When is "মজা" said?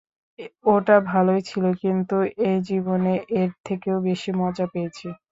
4.41-4.65